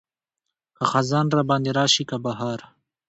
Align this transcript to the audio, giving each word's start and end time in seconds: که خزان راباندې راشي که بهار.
که 0.75 0.83
خزان 0.91 1.27
راباندې 1.35 1.71
راشي 1.77 2.03
که 2.09 2.17
بهار. 2.25 2.59